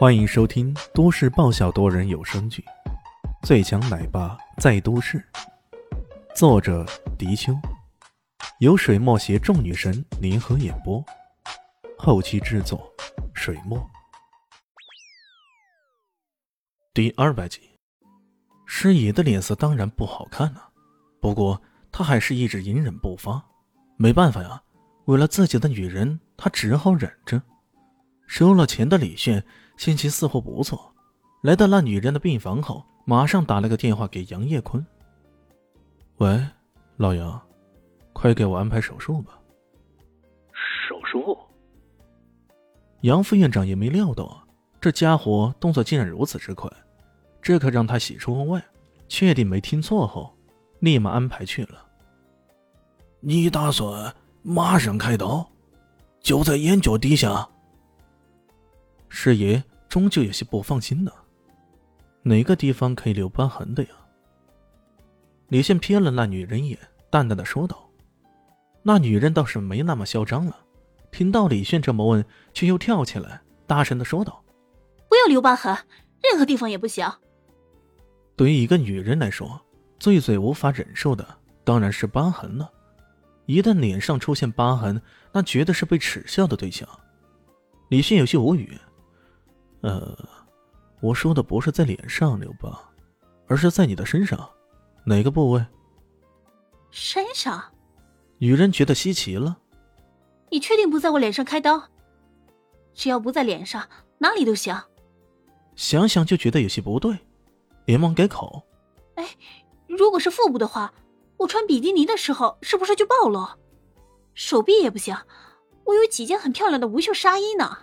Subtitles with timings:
[0.00, 2.64] 欢迎收听都市爆笑多人有声剧
[3.46, 5.18] 《最强奶爸在都市》，
[6.34, 6.86] 作者：
[7.18, 7.52] 迪秋，
[8.60, 11.04] 由水墨携众女神联合演播，
[11.98, 12.90] 后期制作：
[13.34, 13.78] 水墨。
[16.94, 17.60] 第二百集，
[18.64, 20.70] 师爷的脸色当然不好看了，
[21.20, 21.60] 不过
[21.92, 23.44] 他还是一直隐忍不发。
[23.98, 24.62] 没办法呀，
[25.04, 27.42] 为了自己的女人，他只好忍着。
[28.30, 29.44] 收了钱的李炫
[29.76, 30.94] 心情似乎不错，
[31.42, 34.86] 来到那女人的病房后，马上打了个电话给杨业坤
[36.18, 36.40] ：“喂，
[36.96, 37.42] 老杨，
[38.12, 39.36] 快给我安排手术吧。”
[40.88, 41.36] 手术？
[43.00, 44.40] 杨副院长也没料到，
[44.80, 46.70] 这家伙动作竟然如此之快，
[47.42, 48.64] 这可让他喜出望外。
[49.08, 50.32] 确定没听错后，
[50.78, 51.84] 立马安排去了。
[53.18, 55.50] 你打算马上开刀？
[56.20, 57.48] 就在眼角底下？
[59.10, 61.12] 师爷终究有些不放心呢，
[62.22, 63.90] 哪个地方可以留疤痕的呀？
[65.48, 66.78] 李现瞥了那女人一眼，
[67.10, 67.86] 淡淡的说道。
[68.82, 70.56] 那女人倒是没那么嚣张了，
[71.10, 74.42] 听到李炫这么问，却又跳起来，大声的说道
[75.10, 75.76] ：“不要留疤痕，
[76.22, 77.06] 任何地方也不行。”
[78.36, 79.60] 对于一个女人来说，
[79.98, 81.26] 最最无法忍受的
[81.64, 82.70] 当然是疤痕了。
[83.46, 86.88] 一旦脸上出现疤痕，那绝对是被耻笑的对象。
[87.88, 88.78] 李迅有些无语。
[89.82, 90.16] 呃，
[91.00, 92.76] 我说的不是在脸上刘邦，
[93.46, 94.50] 而是在你的身上，
[95.04, 95.64] 哪个部位？
[96.90, 97.62] 身上。
[98.38, 99.58] 女人觉得稀奇了。
[100.50, 101.82] 你确定不在我脸上开刀？
[102.92, 104.76] 只要不在脸上，哪里都行。
[105.76, 107.16] 想想就觉得有些不对，
[107.86, 108.62] 连忙改口。
[109.14, 109.26] 哎，
[109.86, 110.92] 如果是腹部的话，
[111.38, 113.46] 我穿比基尼的时候是不是就暴露？
[114.34, 115.16] 手臂也不行，
[115.84, 117.78] 我有几件很漂亮的无袖纱衣呢。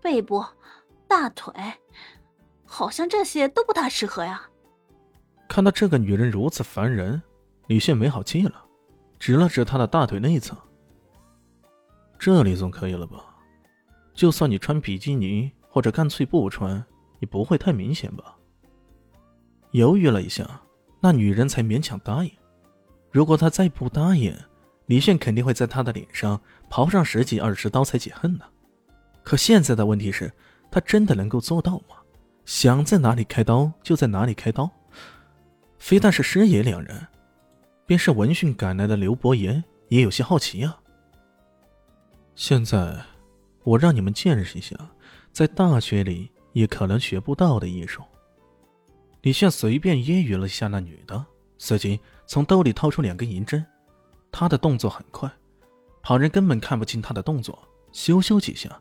[0.00, 0.44] 背部。
[1.08, 1.52] 大腿，
[2.66, 4.42] 好像这些都不大适合呀。
[5.48, 7.20] 看到这个女人如此烦人，
[7.66, 8.62] 李炫没好气了，
[9.18, 10.54] 指了指她的大腿内侧。
[12.18, 13.24] 这里总可以了吧？
[14.12, 16.84] 就算你穿比基尼，或者干脆不穿，
[17.20, 18.36] 也不会太明显吧？
[19.70, 20.60] 犹豫了一下，
[21.00, 22.30] 那女人才勉强答应。
[23.10, 24.36] 如果她再不答应，
[24.86, 26.38] 李炫肯定会在她的脸上
[26.68, 28.44] 刨上十几二十刀才解恨呢。
[29.22, 30.30] 可现在的问题是。
[30.70, 31.96] 他真的能够做到吗？
[32.44, 34.70] 想在哪里开刀就在哪里开刀。
[35.78, 37.06] 非但是师爷两人，
[37.86, 40.78] 便是闻讯赶来的刘伯言也有些好奇啊。
[42.34, 42.96] 现在，
[43.64, 44.76] 我让你们见识一下，
[45.30, 48.02] 在大学里也可能学不到的艺术。
[49.22, 51.24] 李炫随便揶揄了一下那女的，
[51.58, 53.64] 随即从兜里掏出两根银针。
[54.30, 55.30] 他的动作很快，
[56.02, 57.58] 旁人根本看不清他的动作，
[57.92, 58.80] 咻咻几下，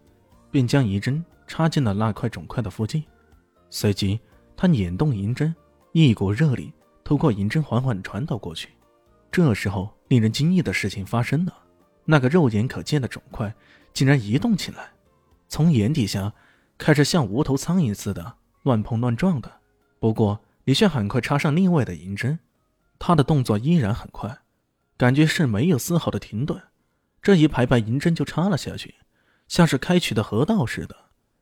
[0.51, 1.23] 便将银针。
[1.47, 3.03] 插进了那块肿块的附近，
[3.69, 4.19] 随即
[4.55, 5.55] 他捻动银针，
[5.93, 6.71] 一股热力
[7.03, 8.69] 透过银针缓缓传导过去。
[9.31, 11.53] 这时候，令人惊异的事情发生了：
[12.05, 13.53] 那个肉眼可见的肿块
[13.93, 14.91] 竟然移动起来，
[15.47, 16.33] 从眼底下
[16.77, 19.51] 开始像无头苍蝇似的乱碰乱撞的。
[19.99, 22.37] 不过，李炫很快插上另外的银针，
[22.99, 24.39] 他的动作依然很快，
[24.97, 26.61] 感觉是没有丝毫的停顿。
[27.21, 28.95] 这一排排银针就插了下去，
[29.47, 30.95] 像是开取的河道似的。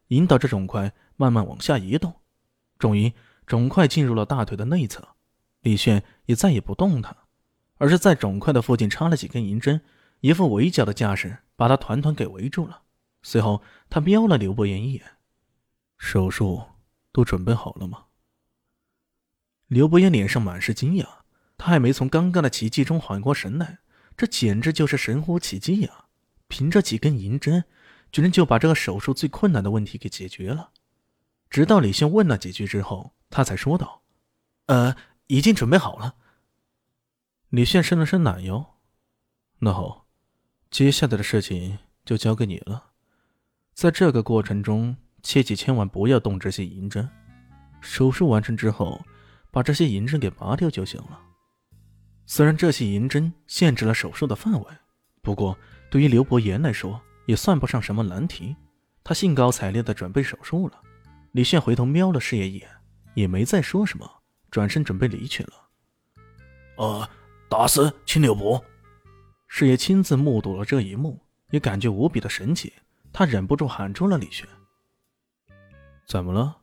[0.08, 2.14] 引导着肿块慢慢往下移动，
[2.78, 3.12] 终于
[3.46, 5.08] 肿块进入了大腿的内侧。
[5.62, 7.16] 李炫也再也不动它，
[7.78, 9.82] 而是在肿块的附近插了几根银针，
[10.20, 12.84] 一副围剿的架势，把他团团给围住了。
[13.24, 15.04] 随后，他瞄了刘伯言一眼
[15.98, 16.62] ：“手术
[17.12, 18.06] 都准备好了吗？”
[19.68, 21.08] 刘伯言脸上满是惊讶，
[21.58, 23.80] 他还没从刚刚的奇迹中缓过神来，
[24.16, 26.06] 这简直就是神乎其技呀！
[26.48, 27.64] 凭着几根银针。
[28.12, 30.72] 居然就把这个手术最困难的问题给解决了。
[31.50, 34.02] 直到李现问了几句之后，他才说道
[34.68, 34.96] ：“呃，
[35.28, 36.16] 已经准备好了。”
[37.50, 38.78] 李现伸了伸懒腰
[39.60, 40.08] ：“那好，
[40.70, 42.92] 接下来的事情就交给你了。
[43.74, 47.10] 在这个过程中，切记千万不要动这些银针。
[47.80, 49.06] 手术完成之后，
[49.52, 51.22] 把这些银针给拔掉就行了。
[52.26, 54.66] 虽然这些银针限制了手术的范围，
[55.22, 55.58] 不过
[55.92, 58.56] 对于刘伯言来说，也算不上什么难题，
[59.04, 60.82] 他兴高采烈的准备手术了。
[61.32, 62.70] 李炫回头瞄了师爷一眼，
[63.14, 64.10] 也没再说什么，
[64.50, 65.54] 转身准备离去了。
[66.78, 67.10] 呃，
[67.50, 68.64] 大师，请留步。
[69.48, 71.20] 师爷亲自目睹了这一幕，
[71.52, 72.74] 也感觉无比的神奇，
[73.14, 74.48] 他忍不住喊住了李炫
[76.08, 76.58] ：“怎么了？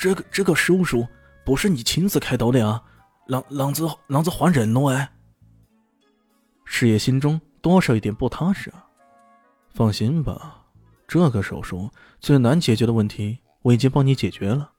[0.00, 1.06] 这个这个叔叔
[1.44, 2.82] 不是你亲自开刀的呀？
[3.26, 5.12] 狼狼子狼子换人了哎。”
[6.66, 8.83] 师爷心中多少有点不踏实啊。
[9.74, 10.66] 放心吧，
[11.08, 11.90] 这个手术
[12.20, 14.70] 最难解决的问题我已经帮你解决了。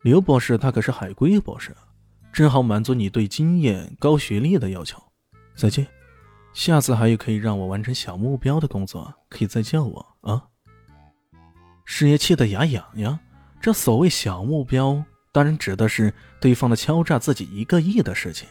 [0.00, 1.76] 刘博士他可是海归博士，
[2.32, 5.00] 正好满足你对经验、高学历的要求。
[5.54, 5.86] 再见，
[6.54, 10.42] 下次还有可以让我完成小目标的工作，可以再叫我啊。
[11.84, 13.18] 师爷气得牙痒痒。
[13.60, 18.48] 这所谓小目标，当然指的是对方的敲诈自己一个亿的事情。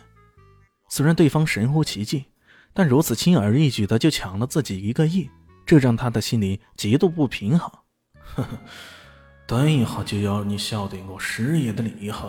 [0.90, 2.26] 虽然对方神乎其技，
[2.72, 5.30] 但如此轻而易举的就抢了自己一个亿，
[5.72, 7.72] 这让他的心里极度不平衡。
[8.20, 8.50] 呵呵，
[9.48, 12.28] 等一下就要你晓得我师爷的厉害。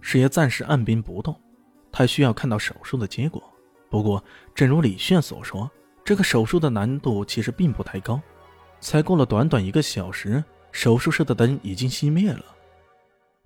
[0.00, 1.40] 师爷暂时按兵不动，
[1.92, 3.40] 他需要看到手术的结果。
[3.88, 4.20] 不过，
[4.52, 5.70] 正如李炫所说，
[6.04, 8.20] 这个手术的难度其实并不太高。
[8.80, 10.42] 才过了短短一个小时。
[10.72, 12.44] 手术室的灯已经熄灭了。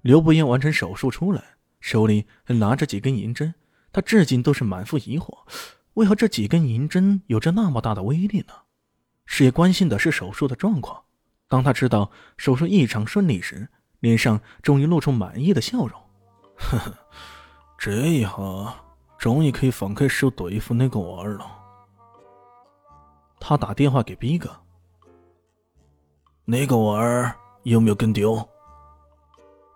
[0.01, 1.45] 刘不言完成手术出来，
[1.79, 3.55] 手里还拿着几根银针。
[3.93, 5.37] 他至今都是满腹疑惑：
[5.99, 8.55] 为何这几根银针有着那么大的威力呢？
[9.27, 11.03] 师爷关心的是手术的状况。
[11.49, 13.69] 当他知道手术异常顺利时，
[13.99, 16.01] 脸上终于露出满意的笑容。
[16.57, 16.95] 呵呵，
[17.77, 18.31] 这一下
[19.19, 21.45] 终于可以放开手对付那个娃儿了。
[23.41, 24.49] 他打电话给逼哥。
[26.45, 27.35] 那个娃儿
[27.65, 28.49] 有没有跟丢？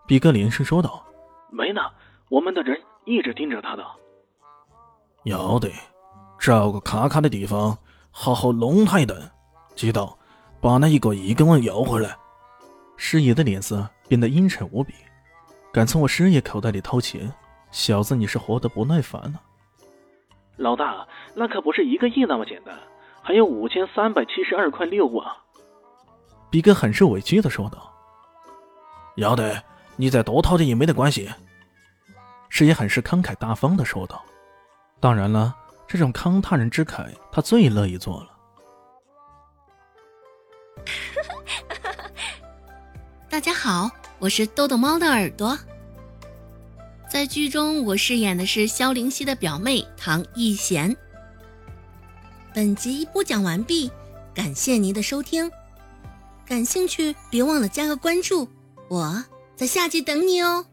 [0.07, 1.05] 比哥连声说道
[1.51, 1.81] ：“没呢，
[2.29, 3.85] 我们的人一直盯着他的。
[5.25, 5.69] 要得，
[6.43, 7.79] 找个卡卡的地方，
[8.11, 9.31] 好好弄他一顿。
[9.77, 10.05] 记得
[10.61, 12.17] 把那一个亿给我要回来。”
[12.99, 14.93] 师爷的脸色变得阴沉无比，
[15.73, 17.33] 敢从我师爷口袋里掏钱，
[17.71, 19.41] 小子你是活得不耐烦了。
[20.57, 21.07] 老大，
[21.37, 22.77] 那可不是一个亿那么简单，
[23.23, 25.37] 还有五千三百七十二块六啊！
[26.51, 27.89] 比哥很是委屈的说道
[29.15, 29.63] ：“要得，
[29.95, 31.31] 你再多掏点也没得关系。”
[32.51, 34.21] 师爷很是慷慨大方的说道
[34.99, 35.55] ：“当然了，
[35.93, 38.31] 这种慷他人之慨，他最乐意做了。
[43.29, 45.59] ”大家好，我是豆豆猫的耳朵。
[47.11, 50.97] 在剧中，我饰演的是萧灵溪的表妹唐艺贤。
[52.55, 53.93] 本集播讲完毕，
[54.33, 55.53] 感谢您的收听。
[56.47, 58.49] 感兴趣，别忘了加个关注，
[58.89, 59.23] 我
[59.55, 60.65] 在下集等你哦。